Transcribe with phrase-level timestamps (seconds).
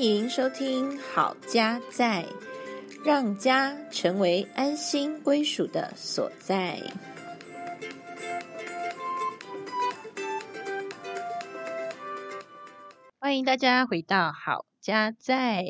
[0.00, 2.24] 欢迎收听《好家在》，
[3.04, 6.80] 让家成为安心归属的所在。
[13.18, 15.64] 欢迎大家回到《好家在》，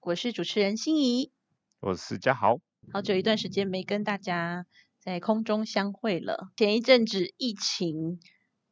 [0.00, 1.32] 我是主持人心怡，
[1.80, 2.58] 我是嘉豪。
[2.92, 4.66] 好久一段时间没跟大家
[4.98, 6.50] 在空中相会了。
[6.54, 8.20] 前一阵子疫情，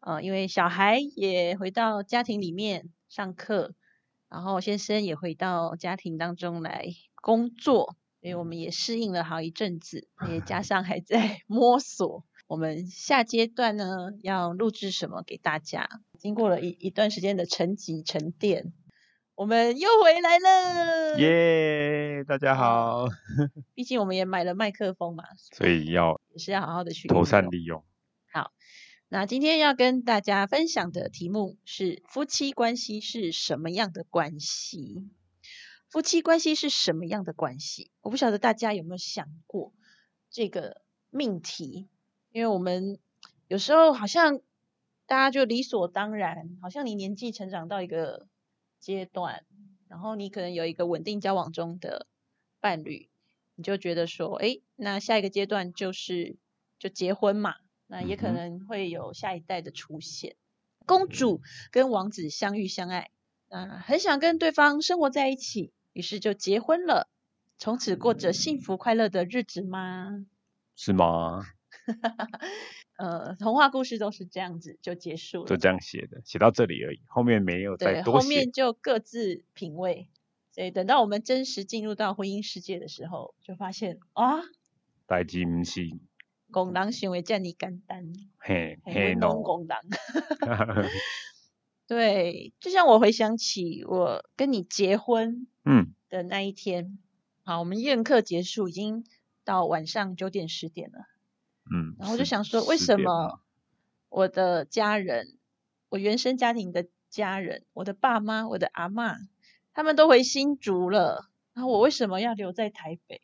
[0.01, 3.73] 呃，因为小孩也回到家庭里面上课。
[4.31, 6.87] 然后先生也回到家庭当中来
[7.23, 12.25] 工作，所以我们也适应了好一阵子，也加 上还在 摸索。
[12.47, 15.89] 我们下阶段呢要录制什么给大家？
[16.19, 18.73] 经过了一一段时间的沉积沉淀，
[19.35, 21.19] 我们又回来了。
[21.21, 23.07] 耶，大家好。
[23.75, 27.85] 毕竟我们也买了麦克风嘛，所以要也是要好好的去妥善利用。
[28.33, 28.53] 好。
[29.11, 35.09] 那今天要跟大家分享的题目是夫妻关系是什么样的关系？
[35.89, 37.91] 夫妻关系是什么样的关系？
[38.03, 39.73] 我不晓得大家有没有想过
[40.29, 41.89] 这个命题，
[42.33, 42.99] 因为我们
[43.47, 44.41] 有时候好像
[45.07, 48.27] 大家就理所当然，好像你年纪成长到一个
[48.79, 49.47] 阶段，
[49.89, 52.07] 然后你可能有一个稳定交往中的
[52.61, 53.09] 伴侣，
[53.55, 56.37] 你就觉得说，哎，那下一个阶段就是
[56.79, 57.55] 就结婚嘛。
[57.91, 60.37] 那也可能会有下一代的出现，
[60.87, 63.11] 公主跟王子相遇相爱，
[63.49, 67.09] 啊，很想跟对方生活在一起，于是就结婚了，
[67.57, 70.27] 从此过着幸福快乐的日子吗？
[70.77, 71.47] 是吗？
[72.99, 80.11] 呃，童话故事都是这样子就结束了，就这样写的，写到这里而已，后面没有再多写，后面就各自品味，
[80.51, 84.43] 所以等到我们真实进入到婚姻世界的时候，就发现啊，
[85.07, 85.89] 代志唔是。
[86.51, 89.79] 工人行为这么简单，嘿，嘿农工人。
[91.87, 96.99] 对，就像我回想起我跟你结婚，嗯，的那一天，
[97.45, 99.05] 好，我们宴客结束已经
[99.43, 100.99] 到晚上九点十点了，
[101.71, 103.41] 嗯，然后我就想说，为什么
[104.11, 105.39] 我的家人，
[105.89, 109.17] 我原生家庭的家人，我的爸妈，我的阿妈，
[109.73, 113.23] 他们都回新竹了，然后我为什么要留在台北？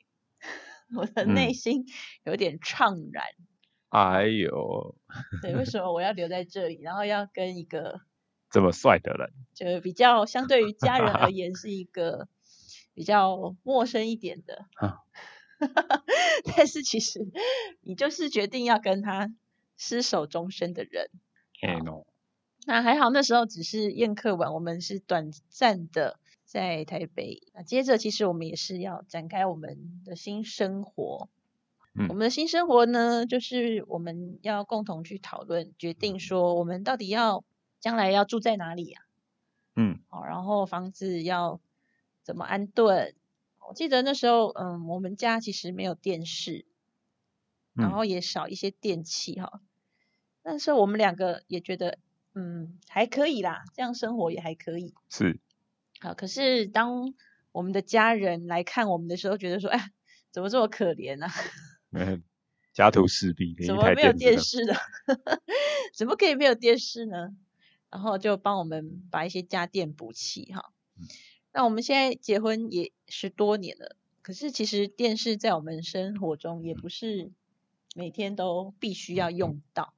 [0.96, 1.84] 我的内心
[2.24, 3.24] 有点怅然。
[3.88, 4.96] 哎呦，
[5.42, 8.00] 对，为什么我要留在这里，然后要跟一个
[8.50, 12.28] 这么帅的人，就比较相对于家人而言是一个
[12.92, 14.66] 比较陌生一点的。
[16.56, 17.20] 但是其实
[17.80, 19.32] 你就是决定要跟他
[19.78, 21.10] 厮守终身的人。
[22.66, 26.18] 那还好，那时候只是宴客完，我们是短暂的。
[26.54, 31.28] 在台北，那接着其实我们也是要展开我们的新生活。
[31.94, 37.42] 嗯，我们的新生活呢，就是我们要共同去讨论，决定说我们到底要
[37.80, 39.00] 将来要住在哪里呀？
[39.74, 41.60] 嗯，好，然后房子要
[42.22, 43.16] 怎么安顿？
[43.68, 46.66] 我记得那时候，嗯，我们家其实没有电视，
[47.72, 49.60] 然后也少一些电器哈。
[50.44, 51.98] 那时候我们两个也觉得，
[52.32, 54.94] 嗯，还可以啦，这样生活也还可以。
[55.10, 55.40] 是。
[56.08, 56.14] 啊！
[56.14, 57.14] 可是当
[57.52, 59.90] 我们的家人来看我们的时候，觉得说：“哎，
[60.30, 61.26] 怎么这么可怜呢？
[62.74, 64.74] ”家徒四壁，怎么没有电视的？
[65.94, 67.36] 怎么可以没有电视呢？
[67.90, 70.72] 然后就帮我们把一些家电补齐哈。
[71.52, 77.30] 那我们现在结婚也十多年了，可是其实电视在我们生活中也不是
[77.94, 79.94] 每天都必须要用到，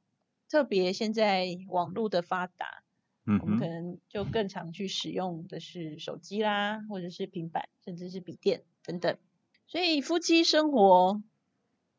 [0.51, 2.83] 特别现在网络的发达。
[3.27, 9.19] 嗯，我们可能就更常去使用的是手机啦，或者是平板，甚至是笔电等等。
[9.67, 11.23] 所以夫妻生活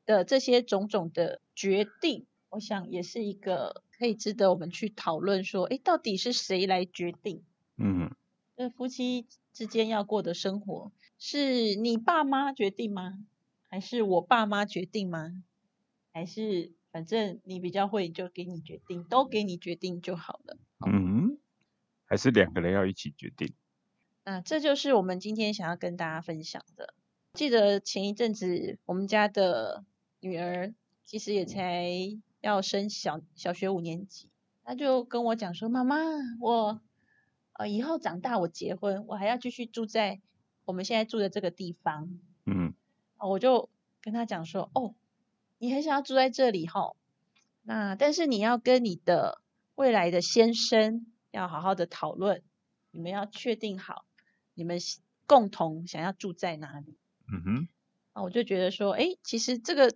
[0.05, 7.43] 的这些种种的决定，我想也是一个可以值得我们去讨论说，哎，到底是谁来决定？
[7.77, 8.09] 嗯，
[8.55, 13.19] 那夫妻之间要过的生活，是你爸妈决定吗？
[13.67, 15.43] 还是我爸妈决定吗？
[16.13, 20.57] 还是反正你比较会，就给你决定，都给你决定就好了。
[20.87, 21.16] 嗯，
[22.07, 23.53] 还是两个人要一起决定。
[24.23, 26.93] 那这就是我们今天想要跟大家分享的。
[27.33, 29.83] 记得前一阵子，我们家的
[30.19, 30.73] 女儿
[31.05, 31.91] 其实也才
[32.41, 34.29] 要升小小学五年级，
[34.63, 35.97] 她就跟我讲说：“妈妈，
[36.39, 36.81] 我
[37.53, 40.19] 呃以后长大我结婚，我还要继续住在
[40.65, 42.09] 我们现在住的这个地方。”
[42.47, 42.73] 嗯，
[43.19, 43.69] 我就
[44.01, 44.95] 跟她讲说：“哦，
[45.57, 46.95] 你很想要住在这里哈？
[47.63, 49.41] 那但是你要跟你的。”
[49.77, 51.05] 未来的先生
[51.37, 52.43] 要好好的讨论，
[52.91, 54.05] 你们要确定好
[54.53, 54.79] 你们
[55.25, 56.97] 共同想要住在哪里。
[57.31, 57.67] 嗯哼，
[58.13, 59.95] 啊，我就觉得说，哎，其实这个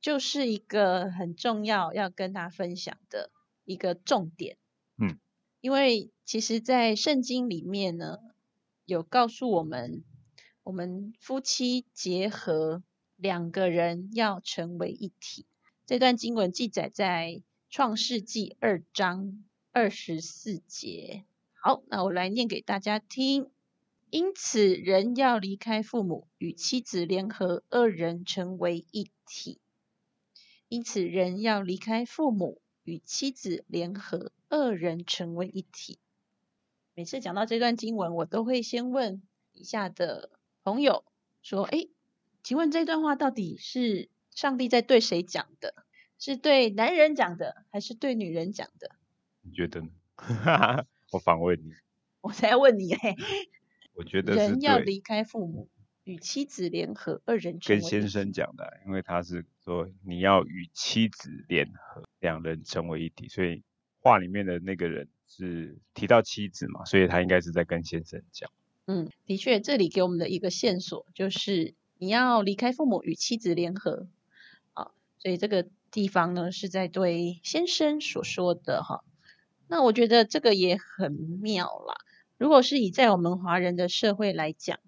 [0.00, 3.30] 就是一个很重要要跟他分享的
[3.64, 4.56] 一个重点。
[4.98, 5.18] 嗯，
[5.60, 8.18] 因为其实，在圣经里面呢，
[8.84, 10.02] 有告诉我们，
[10.62, 12.82] 我们夫妻结合，
[13.14, 15.46] 两个人要成为一体。
[15.84, 19.44] 这段经文记载在创世纪二章
[19.76, 21.26] 二十四节。
[21.60, 23.50] 好，那我来念给大家听。
[24.08, 29.60] 因此，人要离开父母，与妻子联合，二人成为一体。
[30.68, 35.98] 因此，人要离开父母，与妻子联合，二人成为一体。
[36.94, 39.22] 每次讲到这段经文，我都会先问
[39.52, 40.30] 以下的
[40.64, 41.04] 朋友
[41.42, 41.86] 说：“哎，
[42.42, 45.74] 请问这段话到底是？”上帝在对谁讲的？
[46.18, 48.96] 是对男人讲的，还是对女人讲的？
[49.46, 49.88] 你觉得呢？
[51.12, 51.72] 我反问你。
[52.20, 53.16] 我在问你嘞。
[53.94, 55.68] 我觉得人要离开父母，
[56.04, 63.62] 与妻子联合，二人跟先生讲的，因为他是说你要与妻子联合，两人成为一体，所以
[64.00, 68.50] 话里面的那个人是提到妻子嘛，所以他应该是在跟先生讲。
[68.86, 74.08] 嗯，的确，这里给我们的一个线索就是你要离开父母，与妻子联合。
[74.74, 79.02] 啊所以这个地方呢，是在对先生所说的哈。
[79.68, 81.96] 那我觉得这个也很妙啦。
[82.38, 84.78] 如果是以在我们华人的社会来讲，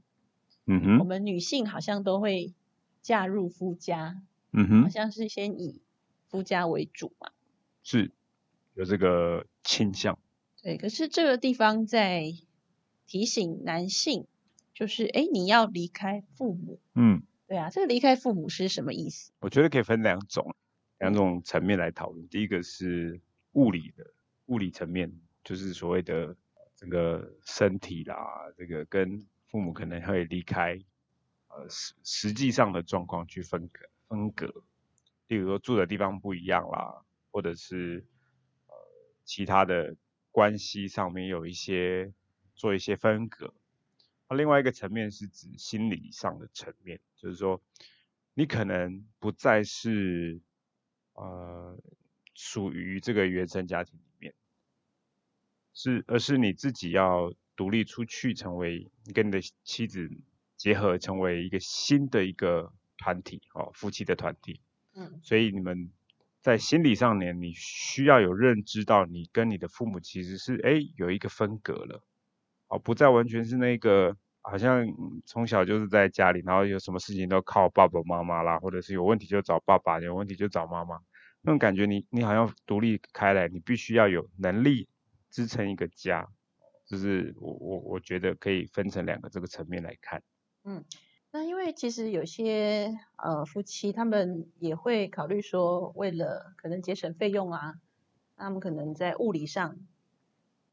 [0.66, 2.54] 嗯哼，我们女性好像都会
[3.02, 4.22] 嫁入夫家，
[4.52, 5.80] 嗯哼，好像是先以
[6.28, 7.30] 夫家为主嘛，
[7.82, 8.12] 是
[8.74, 10.18] 有这个倾向。
[10.62, 12.34] 对，可是这个地方在
[13.06, 14.26] 提醒男性，
[14.74, 17.22] 就是哎，你要离开父母，嗯。
[17.46, 19.32] 对啊，这个离开父母是什么意思？
[19.40, 20.54] 我觉得可以分两种，
[20.98, 22.28] 两种层面来讨论。
[22.28, 23.22] 第一个是
[23.52, 24.12] 物理的，
[24.48, 25.10] 物理层面，
[25.42, 26.36] 就是所谓的
[26.76, 30.78] 这个身体啦，这个跟父母可能会离开，
[31.48, 34.46] 呃实实际上的状况去分隔分隔。
[35.28, 38.06] 例如说住的地方不一样啦，或者是
[38.66, 38.74] 呃
[39.24, 39.96] 其他的
[40.30, 42.12] 关系上面有一些
[42.54, 43.54] 做一些分隔。
[44.28, 47.00] 那另外一个层面是指心理上的层面。
[47.16, 47.60] 就是说，
[48.34, 50.40] 你可能不再是
[51.14, 51.76] 呃
[52.34, 53.98] 属于这个原生家庭，
[55.78, 60.10] 是而是你自己要独立出去，成为跟你的妻子
[60.56, 64.60] 结合，成为一个新的一个团体哦，夫妻的团体。
[64.96, 65.20] 嗯。
[65.22, 65.92] 所以你们
[66.42, 72.02] 在心理上面，你需要有认知到，你跟你的父母其实是哎有一个分隔了，
[72.66, 74.16] 哦，不再完全是那个。
[74.40, 74.86] 好像
[75.26, 80.98] 从小就是在家里，然后有什么事情都靠爸爸妈妈啦，或者是有问题就找爸爸，有问题就找妈妈，
[81.42, 84.88] 那种感觉你你好像独立开来，你必须要有能力
[85.30, 86.28] 支撑一个家，
[86.86, 90.22] 就是我我我觉得可以分成两个这个层面来看。
[90.64, 90.84] 嗯，
[91.30, 97.74] 那因为其实有些呃夫妻他们也会考虑说，为了可能节省费用啊，
[98.36, 99.78] 他们可能在物理上。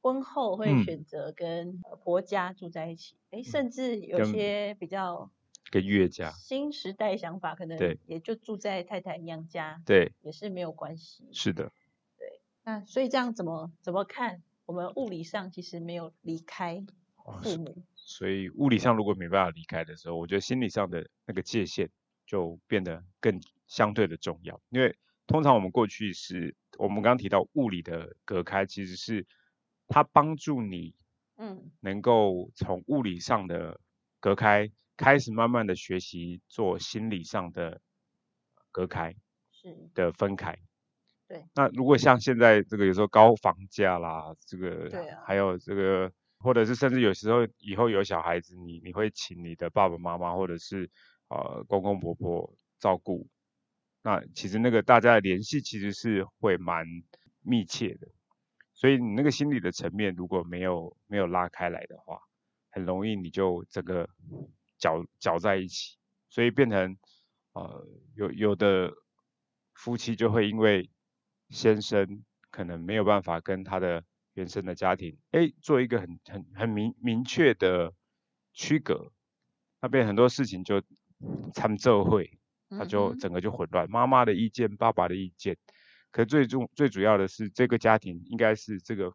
[0.01, 5.31] 婚后会选择跟婆家住在一起，哎，甚至有些比较
[5.71, 11.27] 跟岳家新时代想法，可能也就住在太太娘家，对，也是没有关系。
[11.31, 11.71] 是的，对，
[12.65, 14.43] 那所以这样怎么怎么看？
[14.65, 16.83] 我们物理上其实没有离开
[17.41, 21.89] 父母，所以物理上如果没办法离开的时候，我觉得心理上的那个界限
[22.25, 24.97] 就变得更相对的重要，因为
[25.27, 29.25] 通常我们过去是我们刚刚提到物理的隔开，其实是。
[29.87, 30.95] 它帮助你，
[31.37, 33.79] 嗯，能够从物理上的
[34.19, 37.79] 隔开，开始慢慢的学习做心理上的
[38.71, 39.15] 隔开，
[39.51, 40.57] 是的分开。
[41.35, 41.45] 对。
[41.55, 50.89] 那如果像现在这个有时候高房价啦，这个，对啊，还有这个，或者是甚至有时候以后有小孩子，你你会请你的爸爸妈妈或者是
[51.29, 53.27] 呃公公婆婆照顾，
[54.01, 56.85] 那其实那个大家的联系其实是会蛮
[57.41, 58.07] 密切的。
[58.73, 62.19] 所以你那个心理的层面如果没有没有拉开来的话，
[62.69, 64.09] 很容易你就整个
[64.77, 65.95] 搅搅在一起，
[66.29, 66.97] 所以变成
[67.53, 68.91] 呃有有的
[69.73, 70.89] 夫妻就会因为
[71.49, 77.93] 先生可能没有办法跟他的原生的家庭哎做一个很很很明明确的
[78.53, 79.11] 区隔，
[79.81, 80.81] 那边很多事情就
[81.53, 85.57] 参奏会，他就整个就混乱，妈妈的意见，爸爸的意见。
[86.11, 89.13] 可最重最主要的是，这个家庭应该是这个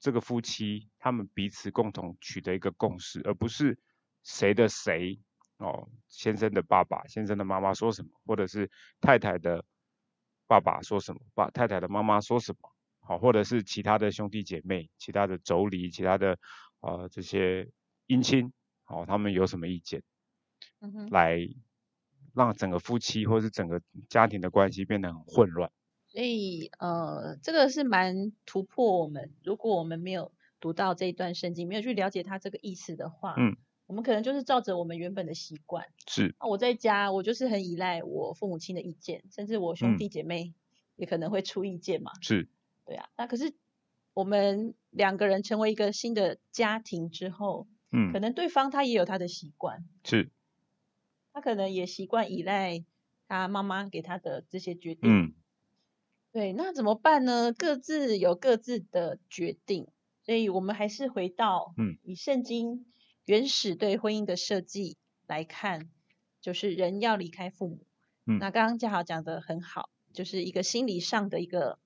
[0.00, 3.78] 这个夫妻他们彼此共同取得一个共识，而不是
[4.24, 5.20] 谁的谁
[5.58, 8.68] 哦，先生的爸爸、先生的妈妈说什么，或者是
[9.00, 9.64] 太太的
[10.52, 16.38] 爸爸说什么，爸太太的妈妈说什么，好，或者是其他的兄弟姐妹、其他的妯娌、其他的
[16.80, 17.70] 呃这些
[18.06, 18.52] 姻亲，
[18.84, 20.02] 好，他们有什么意见，
[21.10, 21.38] 来
[22.34, 23.80] 让整个夫妻或是整个
[24.10, 25.72] 家庭的关系变得很混乱。
[26.08, 29.32] 所以，呃，这个是蛮突破我们。
[29.42, 33.56] 如果我们没有读到这一段圣经，没有去了解它这个意思的话，嗯，
[33.92, 35.84] 我们可能就是照着我们原本的习惯。
[36.06, 40.54] 是，那我在家，我就是很依赖我父母亲的意见，甚至我兄弟姐妹
[40.96, 42.10] 也可能会出意见嘛。
[42.22, 42.48] 是，
[42.86, 43.10] 对啊。
[43.18, 43.52] 那可是
[44.14, 50.30] 我们两个人成为一个新的家庭之后，嗯可，能对方他也有他的习惯，是，
[51.34, 52.82] 他可能也习惯依赖
[53.28, 55.02] 他妈妈给他的这些决定。
[55.04, 55.34] 嗯，
[56.32, 57.52] 对，那怎么办呢？
[57.52, 59.86] 各自有各自的决定，
[60.22, 62.86] 所以我们还是回到，嗯，以圣经
[63.24, 65.90] 原始对婚姻的设计来看，
[66.40, 67.86] 就是人要离开父母。
[68.26, 71.78] 嗯那刚刚嘉豪讲的很好，就是一个心理上的一个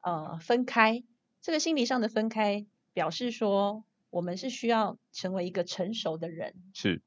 [0.00, 1.04] 呃分开。
[1.40, 6.54] 这个心理上的分开，表示说我们是需要成为一个成熟的人。
[6.74, 7.02] 是，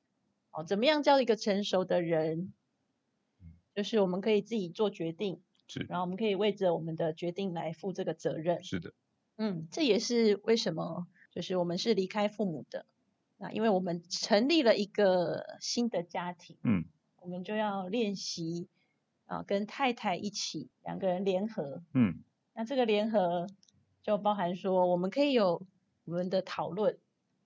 [0.51, 2.53] 哦，怎么样叫一个成熟的人？
[3.75, 8.63] 就是我们可以自己做决定，是，然后我们可以为着我们的决定来负这个责任。
[8.63, 8.93] 是的，
[9.37, 12.85] 嗯，这也是为什么就是我们是离开父母的。
[13.43, 16.85] 那因为我们成立了一个新的家庭，嗯，
[17.19, 18.69] 我们就要练习
[19.25, 21.83] 啊，跟太太一起两个人联合。
[21.93, 22.23] 嗯，
[22.53, 23.47] 那这个联合
[24.01, 25.61] 就包含说，我们可以有
[26.05, 26.97] 我们的讨论。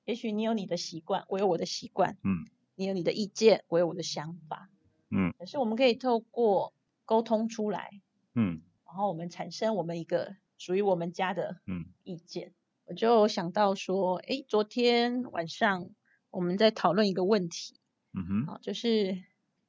[0.06, 4.70] 也许你有你的习惯，我有我的习惯，嗯，你有你的意见，我有我的想法，
[5.10, 6.76] 嗯，可是我们可以透过
[7.06, 7.90] 沟通出来，
[8.36, 12.54] 嗯，然后我们产生我们一个属于我们家的嗯意见。
[12.88, 15.90] 我就想到说，诶，昨天晚上
[16.32, 17.76] 我们在讨论一个问题，
[18.14, 19.22] 嗯哼，啊，就是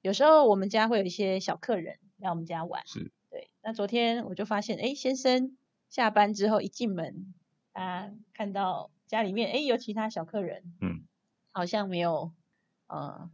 [0.02, 3.50] 有时候我们家会有一些小客人来我们家玩，是，对。
[3.60, 5.56] 那昨天我就发现，诶，先生
[5.88, 7.34] 下班之后一进门，
[7.72, 11.04] 他看到家里面，诶，有其他小客人，嗯
[11.50, 12.32] 好像没有，
[12.86, 13.28] 呃，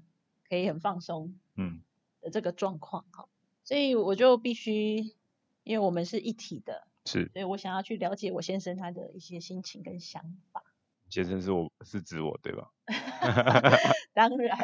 [0.49, 1.83] 可以很放松嗯，
[2.23, 3.29] 的这个状况，哈。
[3.65, 5.15] 所以我就必须，
[5.63, 10.63] 因为我们是一体的，是，所以我想要去了解我先生他的一些心情跟想法。
[11.11, 12.71] 先生是我是指我对吧？
[14.15, 14.59] 当然，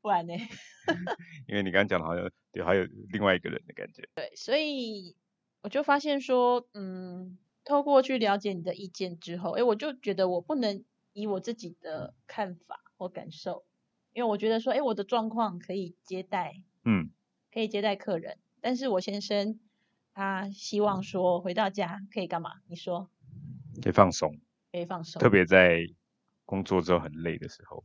[0.00, 0.32] 不然呢？
[1.48, 5.16] 因为你刚刚讲的好像对，还有另外一个人的感觉，对，所以
[5.62, 13.64] 我就发现说，嗯，透过去了解你的意见之后，诶，我就觉得我不能以我自己的看法或感受，
[14.12, 17.10] 因为我觉得说，诶，我的状况可以接待，嗯
[17.52, 19.58] 可以接待客人，但是我先生
[20.14, 22.52] 他希望说回到家可以干嘛？
[22.68, 23.10] 你说
[23.82, 24.38] 可以放松，
[24.70, 25.88] 可以放松，特别在
[26.44, 27.84] 工作之后很累的时候，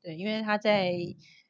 [0.00, 0.92] 对，因为他在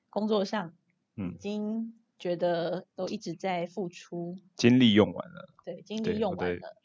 [0.09, 0.75] 工作上
[1.14, 6.76] 已嗯，经觉得都一直在付出，精力用完了，对，精力用完了，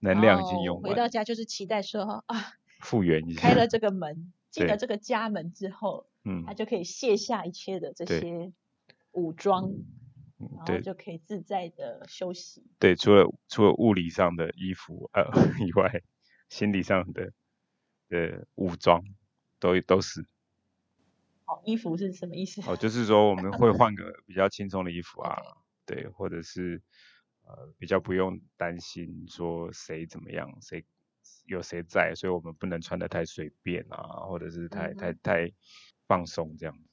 [0.00, 8.52] 能量已经用完回到，家就是期待说啊，复原一下，开了这个门，进了对这个家门之后，嗯他就可以卸下一切的这些
[9.12, 9.84] 武装，嗯
[10.56, 12.62] 然后对就可以自在的休息。
[12.78, 15.24] 对，除了除了物理上的衣服呃
[15.66, 16.02] 以外，
[16.48, 17.32] 心理上的
[18.08, 19.02] 的武装
[19.58, 20.26] 都都是
[21.44, 22.62] 好，衣服是什么意思？
[22.70, 25.36] 哦，就是说我们会换个比较轻松的衣服啊
[25.84, 26.80] 对，或者是
[27.44, 30.84] 呃比较不用担心说谁怎么样，谁
[31.46, 35.52] 有谁在，所以我们不能穿的太随便啊，或者是太、嗯太太
[36.06, 36.91] 放松这样子。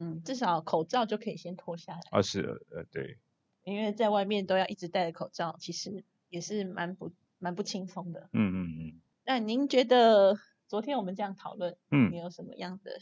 [0.00, 2.40] 嗯，至少口罩就可以先脱下来，啊是
[2.70, 3.18] 呃对，
[3.64, 8.30] 因为在外面都要一直戴着口罩，其实也是蛮不蛮不轻松的。
[8.32, 12.98] 嗯嗯嗯那您觉得昨天我们这样讨论，你嗯，有什么样的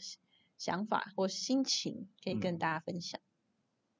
[0.57, 3.21] 想法或心情可以跟嗯大家分享？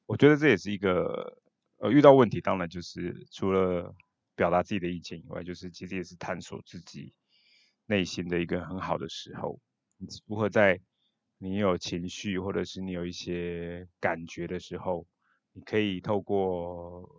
[0.05, 1.37] 我觉得这也是一个
[1.77, 3.95] 呃遇到问题，当然就是除了
[4.35, 7.13] 表达自己的意见以外，就是其实也是探索自己
[7.85, 9.61] 内心的一个很好的时候。
[9.97, 10.81] 你如何在
[11.41, 15.07] 你有情绪或者是你有一些感觉的时候，
[15.53, 17.09] 你可以透过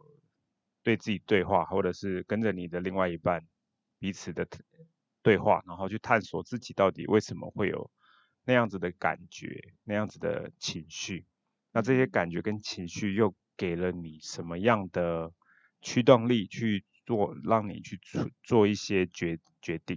[0.82, 3.48] 对自己对话，或者是跟着你的另外一半
[3.98, 4.46] 彼此的
[5.22, 7.90] 对话，然后去探索自己到底为什么会有
[8.44, 11.24] 那样子的感觉，那样子的情绪。
[11.72, 15.32] 那这些感觉跟情绪又给了你什么样的
[15.80, 19.96] 驱动力去做，让你去做做一些决决定，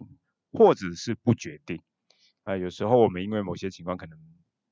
[0.53, 1.81] 或者是不决定？
[2.43, 4.17] 啊、有时候我们因为某些情况可能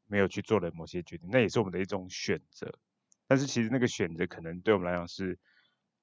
[0.07, 2.71] 没有去做了某些决定，那也是我们的一种选择。
[3.27, 5.39] 但是其实那个选择可能对我们来讲是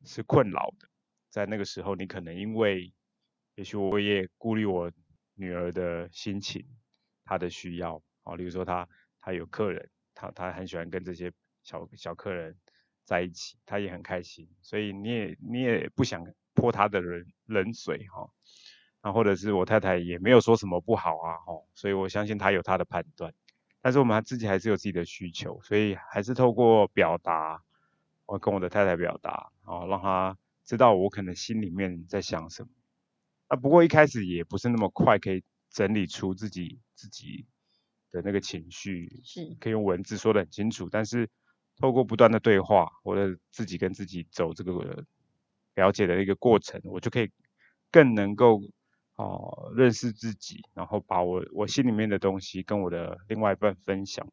[0.05, 0.89] 是困扰的，
[1.31, 2.93] 在那个时候你可能因为，
[3.57, 4.91] 也许我也顾虑我
[5.35, 6.65] 女儿的心情，
[7.25, 9.91] 她的需要，啊，例如说她她有客人。
[10.15, 11.31] 她她很喜欢跟这些
[11.63, 12.57] 小小客人
[13.05, 18.29] 在一起，她也很开心，所以你也你也不想泼她的冷冷水哈，
[19.03, 23.33] 那、或者是我太太也没有说什么不好啊哦，所以我相信她有她的判断，
[23.81, 27.63] 但是我们自己还是有自己的需求，所以还是透过表达，
[28.27, 32.69] 我跟我的太太表达，哦，让她知道我可能心里面在想什么，
[33.49, 37.47] 啊，不过一开始也不是那么快可以整理出自己自己
[38.11, 39.57] 的那个情绪，是。
[39.61, 41.29] 可以用文字说的很清楚，但是
[41.77, 45.05] 透过不断的对话，或者自己跟自己走这个
[45.77, 47.31] 了解的一个过程，我就可以
[47.93, 48.61] 更能够
[49.19, 54.27] 哦认识自己，然后把我我心里面的东西跟我的另外一半分享，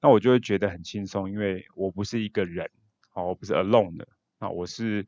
[0.00, 2.70] 那我就会觉得很轻松，因为我不是一个人，
[3.14, 4.06] 哦，我不是 alone 的，
[4.38, 5.06] 那我是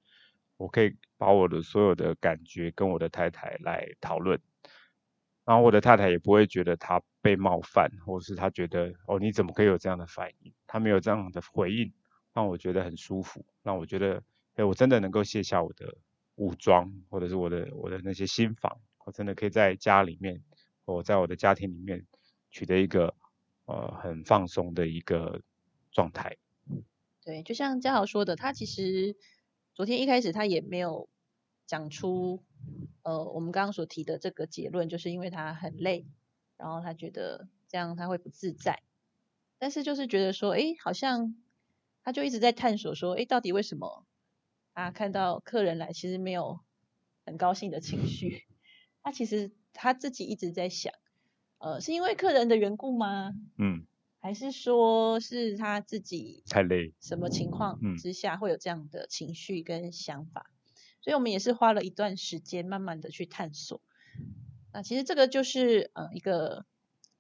[0.57, 4.40] 我可以把我的所有的感觉跟我的太太来讨论，
[5.45, 11.92] 然后我的太太也不会觉得她被冒犯，或者是她觉得哦你怎么可以有这样的反应，她没有这样的回应，
[12.33, 14.23] 让我觉得很舒服，让我觉得
[14.54, 15.97] 哎我真的能够卸下我的
[16.37, 20.42] 武装，或者是我的我的那些心防，我真的可以在家里面，
[20.85, 22.06] 我在我的家庭里面
[22.50, 23.14] 取得一个
[23.66, 25.42] 呃很放松的一个
[25.90, 26.37] 状态。
[27.25, 29.16] 对，就像嘉豪说的，他其实
[29.75, 31.09] 昨天一开始他也没有
[31.66, 32.42] 讲出
[33.02, 36.04] 呃我们刚刚所提的这个结论，就是因为他很累，
[36.56, 38.82] 然后他觉得这样他会不自在，
[39.59, 41.35] 但是就是觉得说，诶，好像
[42.02, 44.04] 他就一直在探索说，诶，到底为什么
[44.73, 46.61] 啊看到客人来其实没有
[47.25, 48.44] 很高兴的情绪，
[49.02, 50.92] 他其实他自己一直在想，
[51.59, 53.32] 呃，是因为客人的缘故吗？
[53.59, 53.87] 嗯，
[54.18, 56.92] 还是说是他自己太累。
[57.00, 60.50] 什么情况嗯之下会有这样的情绪跟想法？
[61.00, 63.80] 所以我们也是花了一段时间，慢慢的去探索。
[64.73, 66.64] 那其实这个就是呃一个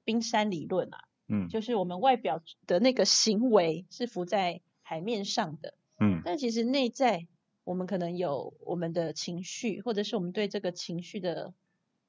[0.04, 7.26] 冰山理论啊，嗯就是我们外表的那个行为是浮在海面上的，嗯但其实内在
[7.64, 11.52] 我们可能有我们的情绪，或者是我们对这个情绪的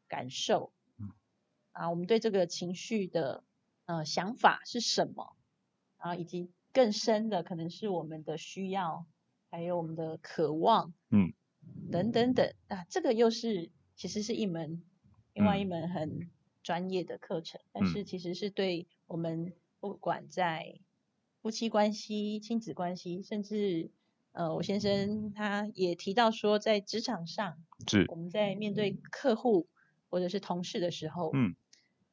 [0.08, 1.12] 感受，嗯。
[1.72, 3.44] 啊，我们对这个情绪的
[3.86, 5.36] 呃想法是什么，
[5.98, 9.06] 啊，以及更深的可能是我们的需要，
[9.50, 11.34] 还有我们的渴望，嗯，
[11.92, 14.84] 等等等，啊，这个又是其实是一门
[15.34, 16.30] 另外一嗯门很
[16.62, 20.80] 专业的课程，但嗯是其实是对我们不管在
[21.42, 23.92] 夫妻关系、亲子关系，甚至
[24.32, 28.06] 呃，我先生他也提到说，在职场上，是。
[28.10, 29.68] 我们在面对客户
[30.14, 31.56] 或者是同事的时候，嗯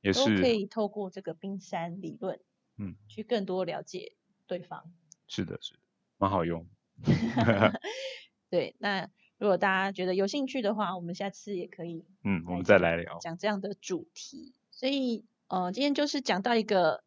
[0.01, 2.41] 也都可以透过这个冰山理论，
[2.79, 4.15] 嗯，去更多了解
[4.47, 4.91] 对方。
[5.29, 5.81] 是的是的，
[6.17, 6.67] 蛮好用。
[8.49, 13.19] 对，那如果大家觉得有兴趣的话，我们下次也可以嗯，我们再来聊。
[13.19, 14.55] 讲这样的主题。
[14.71, 17.05] 所以，呃，今天就是讲到一个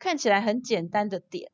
[0.00, 1.52] 看起来很简单的点，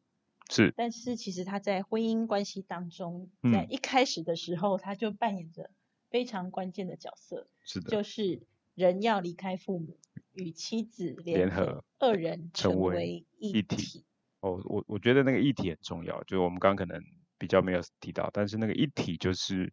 [0.48, 5.68] 是但是其实他在婚姻关系当中，嗯在一开始的时候，他就扮演着
[6.08, 8.46] 非常关键的角色，是的，就是
[8.78, 9.98] 人要离开父母，
[10.32, 14.04] 与妻子联联合二人成成为为一一体
[14.40, 17.02] 哦，我我觉得那个一体很重要，就是我们刚刚可能
[17.36, 19.72] 比较没有提到，但是那个一体就是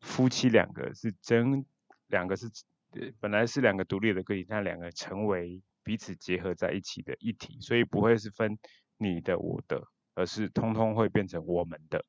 [0.00, 1.64] 夫妻两个是真
[2.08, 2.46] 两个是
[2.90, 8.58] 呃本来是两个独立的个体，但两个成为彼此结合在一起的一体，所以不会是分
[8.98, 9.82] 你的我的，
[10.14, 12.04] 而是通通会变成我们的。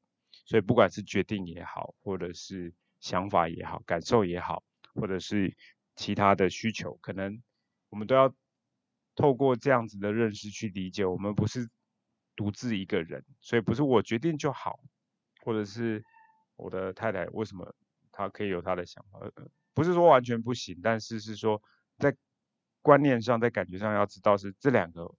[0.45, 4.62] 所以不管是决定也好，或者是想法也好，感受也好，
[4.93, 5.56] 或者是
[5.95, 7.41] 其他的需求，可能
[7.89, 8.34] 我们都要
[9.15, 11.69] 透过这样子的认识去理解，我们不是
[12.36, 14.79] 独自一个人，所以不是我决定就好，
[15.41, 16.03] 或者是
[16.56, 17.75] 我的太太为什么
[18.12, 21.62] 她可以有她的想法，呃不是说完全不行，但是是说
[21.97, 22.15] 在
[22.82, 25.15] 观念上，在感觉上要知道是这两个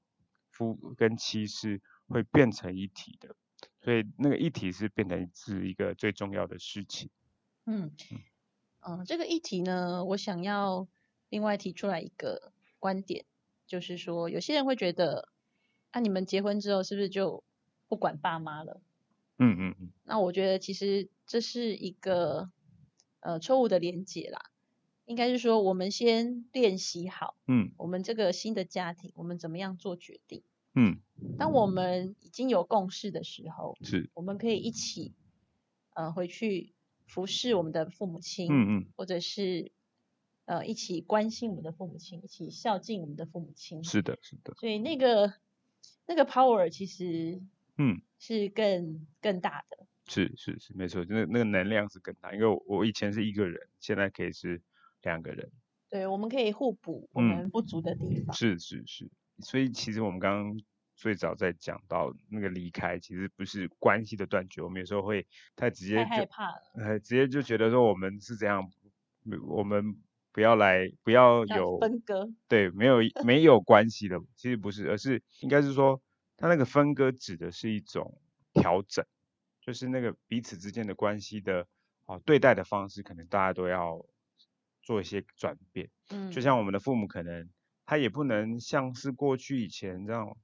[0.51, 3.35] 夫跟妻是会变成一体的，
[3.81, 7.11] 所以那个一体是变成是一个最重要的事情。
[7.67, 7.91] 嗯，
[8.87, 10.87] 嗯、这个议题呢，我想要
[11.31, 13.25] 另外提出来一个观点，
[13.67, 15.29] 就是说，有些人会觉得，
[15.91, 17.43] 啊，你们结婚之后是不是就
[17.89, 18.83] 不管爸妈了？
[19.39, 22.51] 嗯嗯嗯，那我觉得其实这是一个
[23.21, 24.51] 呃错误的连结啦，
[25.07, 27.73] 应该是说我们先练习好嗯。
[27.79, 30.43] 我们这个新的家庭，我们怎么样做决定。
[30.75, 30.99] 嗯，
[31.39, 35.15] 当我们已经有共识的时候，是，我们可以一起
[35.95, 36.75] 呃回去
[37.07, 39.73] 服侍我们的父母亲，嗯嗯或者是
[40.47, 43.83] 呃一起关心我们的父母亲，一起孝敬我们的父母亲。
[43.85, 45.35] 是的，是的，所以那个
[46.07, 47.43] 那个 power 其实
[47.79, 48.01] 嗯。
[48.17, 49.87] 是更更大的。
[50.07, 54.63] 是是是，没错，那那个能量是更大，因为我我以前是一个人，现在可以是
[55.03, 55.51] 两个人，
[55.91, 58.35] 对，我们可以互补我嗯们不足的地方。
[58.35, 60.63] 是是是，所以其实我们刚刚
[60.95, 65.27] 最早在讲到那个离开，其实不是关系的断绝，我们有时候会
[65.57, 68.71] 太直接太害就怕了，呃直接就觉得说我们是怎样，
[69.49, 69.97] 我们
[70.33, 72.29] 不要来不要要有分割。
[72.49, 76.01] 对，没有没有关系的，其实不是，而是应该是说，
[76.37, 78.21] 它那个分割指的是一种
[78.53, 79.05] 调整，
[79.61, 81.67] 就是那个彼此之间的关系的
[82.07, 84.05] 哦对待的方式，可能大家都要
[84.83, 85.91] 做一些转变。
[86.11, 87.49] 嗯，就像我们的父母可能
[87.87, 90.37] 他也不能像是过去以前这样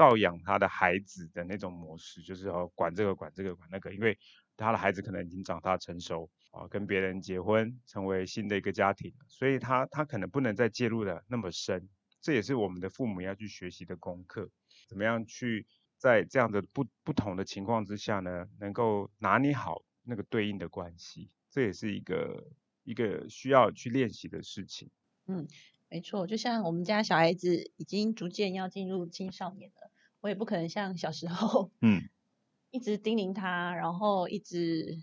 [0.00, 4.18] 照养他的孩子的那种模式，就是要管这个管这个管那个，因为
[4.56, 11.86] 他的孩子可能已经长大成熟啊，跟别人结婚，成为新的一个家庭，所以他他可能不能再介入的那么深。
[12.22, 14.48] 这也是我们的父母要去学习的功课，
[14.88, 15.66] 怎么样去
[15.98, 22.50] 在这样的不不同的情况之下呢，能够拿捏好那个对应的关系，这也是一个
[22.84, 24.90] 一个需要去练习的事情。
[25.26, 25.46] 嗯，
[25.90, 32.08] 没错，就像我们家小孩子已经逐渐要进入青少年了，我也不可能像小时候，嗯，
[32.70, 35.02] 一直叮咛他，然后一直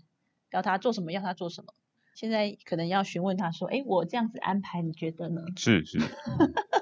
[0.50, 1.74] 要他做什么，要他做什么。
[2.14, 5.42] 现在可能要询问他说，哎，我这样子安排，你觉得呢？
[5.56, 5.98] 是是，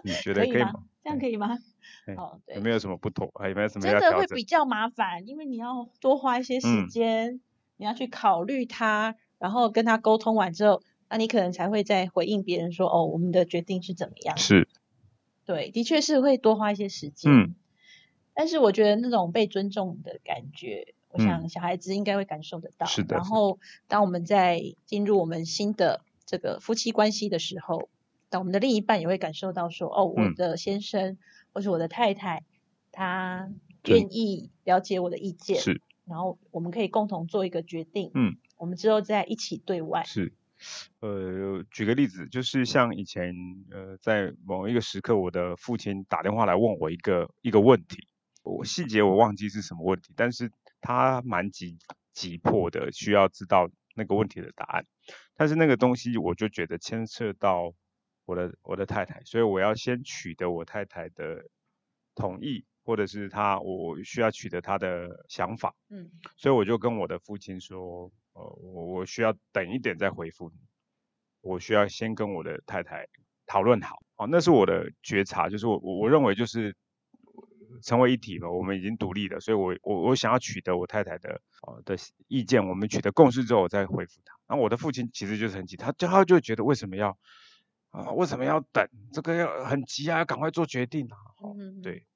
[0.03, 0.73] 你觉得可以吗？
[1.05, 1.59] 这样可以吗？
[2.17, 3.31] 哦，对，有没有什么不妥？
[3.35, 7.41] 还有没有什么真的会比较麻烦，因为你要多花一些时间，
[7.77, 14.37] 你要去考虑他，然后跟他沟通完之后，那你可能才会再回应别人说，哦，我们的决定是怎么样？
[14.37, 14.69] 是，
[15.45, 17.33] 对，的确是会多花一些时间。
[17.33, 17.55] 嗯，
[18.35, 20.95] 但是我觉得那种被尊重的感觉。
[21.11, 22.85] 我想小孩子应该会感受得到。
[22.85, 23.17] 是的。
[23.17, 27.89] 然后，当我们在进入我们新的这个夫妻关系的时候，
[28.29, 31.17] 当我们的另一半也会感受到说，哦，我的先生
[31.55, 32.45] 或是我的太太，
[32.93, 33.49] 他
[33.87, 35.59] 愿意了解我的意见。
[35.59, 35.81] 是。
[36.05, 38.11] 然后我们可以共同做一个决定。
[38.13, 38.37] 嗯。
[38.59, 40.05] 我们之后再一起对外。
[40.05, 40.35] 是。
[41.01, 43.35] 呃，举个例子，就是像以前，
[43.71, 48.07] 呃，在某一个时刻，我的父亲打电话来问我一个一个问题，
[48.43, 50.51] 我细节我忘记是什么问题，但是。
[50.83, 51.79] 他蛮急
[52.13, 54.87] 急迫的，需要知道那个问题的答案，
[55.35, 57.75] 但是那个东西我就觉得牵涉到
[58.25, 61.49] 我的我的太太，所以我要先取得我太太的
[62.15, 70.57] 同意，或者是他我需要取得他的想法，嗯，所以我就跟我的父亲说，呃，我我需要等一点再回复你，
[71.41, 73.09] 我需要先跟我的太太
[73.47, 76.77] 讨论好，哦，那是我的觉察，就是我我我认为就是。
[77.83, 81.95] 成为一体了，我们已经独立了，所以我我我想要取得我太太的呃的
[82.27, 84.35] 意见，我们取得共识之后，我再回复他。
[84.47, 87.19] 然后我的父亲其实就是很急，他就他就觉得为什么要
[87.91, 91.17] 啊为什么要等这个要很急啊，赶快做决定啊。
[91.45, 92.07] 嗯对。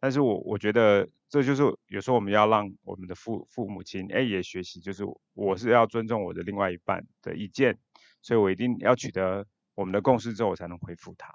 [0.00, 7.78] 但是我我觉得这就是有时候我们要让我们的父父母亲哎也学习，就是我是要尊重我的另外一半的意见，
[8.22, 11.34] 所以我一定要取得我们的共识之后，我才能回复他。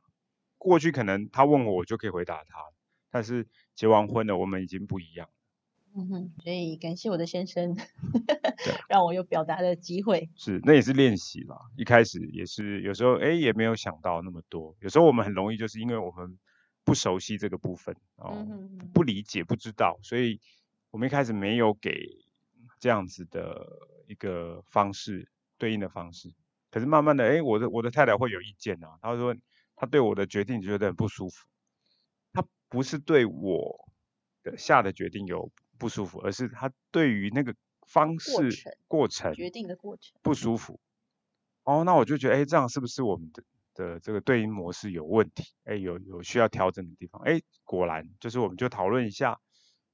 [0.57, 2.59] 过去可能他问我，我就可以回答他。
[3.09, 5.27] 但是结完婚了，我们已经不一样。
[5.93, 7.75] 嗯哼，所以感谢我的先生，
[8.87, 10.29] 让我有表达的机会。
[10.37, 11.57] 是，那也是练习啦。
[11.75, 14.73] 一开始也是，有时候哎也没有想到那么多。
[14.79, 16.39] 有时候我们很容易就是因为我们
[16.83, 18.47] 不熟悉这个部分哦，
[18.93, 20.39] 不理解、不知道，所以
[20.89, 22.07] 我们一开始没有给
[22.79, 23.65] 这样子的
[24.07, 26.33] 一个方式对应的方式。
[26.71, 29.35] 可是慢慢的，哎，我的我的太太会有意见啊，她说
[29.75, 31.45] 她对我的决定觉得很不舒服。
[32.33, 33.91] 她不是对我
[34.41, 37.53] 的下的决定有不舒服，而是她对于那个
[37.85, 38.31] 方式
[38.87, 40.79] 过程决定的过程不舒服。
[41.63, 43.43] 哦，那我就觉得，哎，这样是不是我们的
[43.81, 45.43] 的这个对应模式有问题？
[45.63, 47.21] 哎，有有需要调整的地方？
[47.23, 49.39] 哎，果然就是我们就讨论一下。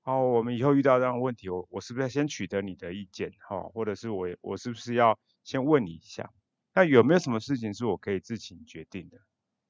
[0.04, 3.32] 哦，我们以后遇到这样的问题，我我是不是要先取得你的意见？
[3.48, 6.30] 哈，或者是我我是不是要先问你一下？
[6.76, 9.18] 那有没有什么事情是我可以自行决定的？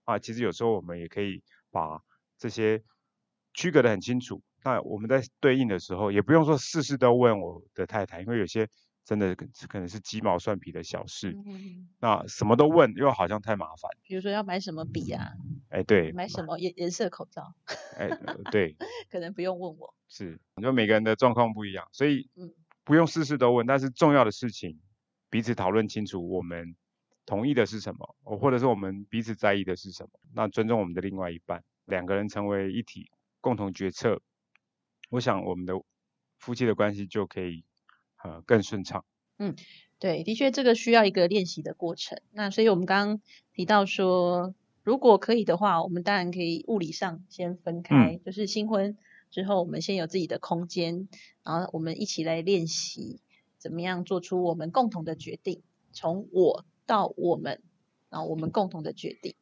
[0.05, 2.01] 啊，其实有时候我们也可以把
[2.37, 2.83] 这些。
[3.53, 8.69] 区隔的很清楚，那我们在对应的时候，也不用说事事都问我的太太，因为有些
[9.07, 11.33] 真的可能是鸡毛蒜皮的小事，
[12.01, 13.89] 那什么都问又好像太麻烦。
[14.03, 15.31] 比如说要买什么笔啊？
[15.69, 16.11] 哎，对。
[16.11, 17.55] 买什么颜颜色口罩？
[17.97, 18.09] 哎，
[18.51, 18.75] 对。
[19.09, 19.95] 可能不用问我。
[20.09, 22.29] 是，你说每个人的状况不一样，所以
[22.83, 24.77] 不用事事都问，但是重要的事情
[25.29, 26.75] 彼此讨论清楚，我们
[27.25, 33.09] 同意的是什么，或者是我们彼此在意的是什么，那尊重我们的另外一半，两个人成为一体。
[33.39, 34.21] 共同决策，
[35.09, 35.73] 我想我们的
[36.37, 37.63] 夫妻的关系就可以
[38.23, 39.05] 呃更顺畅。
[39.39, 39.55] 嗯，
[39.99, 42.19] 对，的确这个需要一个练习的过程。
[42.31, 43.21] 那所以我们刚刚
[43.53, 48.97] 提到说，如果可以的话，我们当然可以物理上先分开，就是新婚
[49.29, 51.07] 之后，我们先有自己的空间，
[51.43, 53.19] 然后我们一起来练习
[53.57, 57.61] 怎么样做出我们共同的决定，从我到我们，
[58.09, 59.35] 然后我们共同的决定。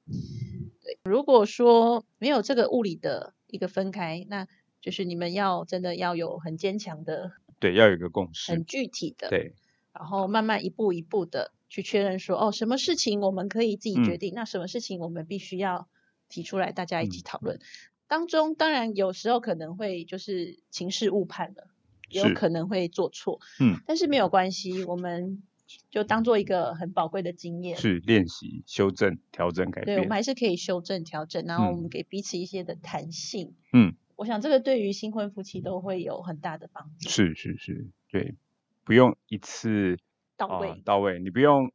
[0.81, 4.47] 对，如果说没有这个物理的一个分开，那
[4.81, 9.53] 就是你们要真的要有很坚强的，对，要有一个共识，很具体的，对，
[9.93, 15.87] 然后慢慢一步一步的去确认说，哦，什么事情我们可以自己决定，那什么事情我们必须要
[16.29, 17.59] 提出来，大家一起讨论。
[18.07, 21.67] 当中当然有时候可能会就是情势误判了，
[22.09, 25.41] 有可能会做错，嗯，但是没有关系，我们
[25.89, 27.75] 就当做一个很宝贵的经验。
[27.77, 30.15] 是练习、修正、调整、改对，我们变。
[30.17, 33.55] 还是可以修正、调整，然后我嗯们给彼此一些的弹性。
[33.73, 37.09] 嗯，我想这个对于新婚夫妻都会有很大的帮助。
[37.09, 38.35] 是是是，对，
[38.83, 39.95] 不用一次
[40.37, 41.71] 啊到位，到位，你不用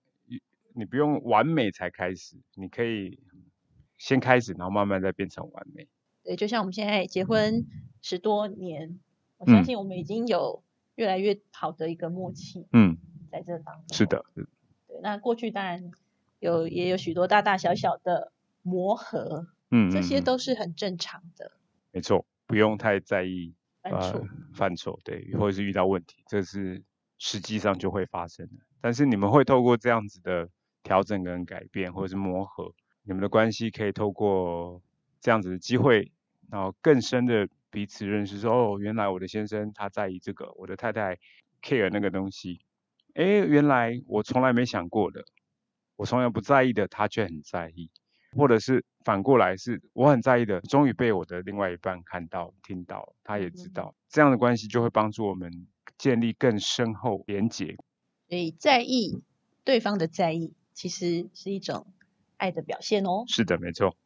[0.75, 3.19] 你不用完美才开始，你可以
[3.99, 5.87] 先开始，然后慢慢再变成完美。
[6.23, 7.67] 对，就像我们现在结婚
[8.01, 8.99] 十多年，
[9.39, 10.63] 我相嗯信我们已经有
[10.95, 12.97] 越来越好的一个默契嗯，
[13.31, 13.93] 在这方面。
[13.93, 14.47] 是，的，是
[14.87, 15.91] 对，那过去当然
[16.39, 21.53] 有也有许多大大小小的磨合，嗯，这些都是很正常的
[21.93, 24.21] 没错，不用太在意犯错。
[24.21, 26.83] 呃犯错，对，或者是遇到问题，这是
[27.19, 28.55] 实际上就会发生的。
[28.81, 30.49] 但是你们会透过这样子的
[30.83, 34.83] 调整跟改变，或者是磨合，你们的关系可以透过
[35.21, 36.11] 这样子的机会，
[36.51, 41.17] 然后更深的彼此认识说，哦，原来我的先生他在意这个，我的太太
[41.63, 42.59] care 那个东西，
[43.15, 45.25] 诶，原来我从来没想过的，
[45.95, 47.89] 我从来不在意的，他却很在意。
[48.37, 55.67] 或者是反过来是我很在意的，终于被我的另外一半看到、听到，他也知嗯道，这样的关系就会帮助我们
[55.99, 57.77] 建立更深厚连结。
[58.29, 59.23] 所以在意
[59.65, 61.87] 对方的在意，其实是一种
[62.37, 63.25] 爱的表现哦。
[63.27, 63.97] 是的，没错。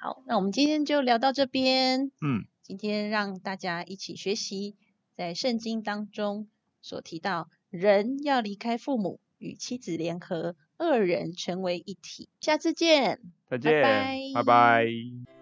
[0.00, 2.10] 好，那我们今天就聊到这边。
[2.20, 4.76] 嗯，今天让大家一起学习，
[5.14, 6.48] 在圣经当中
[6.82, 12.28] 所提到，人要离开父母，与妻子联合，二人成为一体。
[12.40, 13.20] 下次见。
[13.50, 15.37] 再见，拜拜拜